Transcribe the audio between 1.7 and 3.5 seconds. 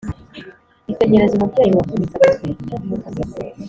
Wavunitse agutwite